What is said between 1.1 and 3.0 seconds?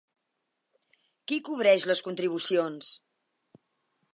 Qui cobreix les contribucions?